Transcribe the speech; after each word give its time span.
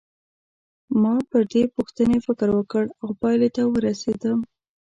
ما 1.01 1.13
پر 1.29 1.41
دې 1.51 1.63
پوښتنې 1.75 2.17
فکر 2.27 2.47
وکړ 2.57 2.83
او 3.01 3.09
پایلې 3.21 3.49
ته 3.55 3.61
ورسېدم. 3.73 4.39